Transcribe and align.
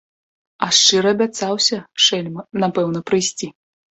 А 0.67 0.67
шчыра 0.77 1.11
абяцаўся, 1.17 1.77
шэльма, 2.05 2.47
напэўна 2.63 2.99
прыйсці. 3.11 3.53